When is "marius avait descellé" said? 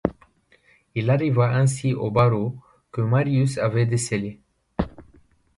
3.01-4.41